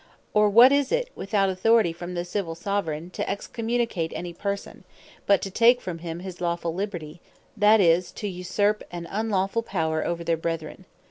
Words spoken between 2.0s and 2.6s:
the Civill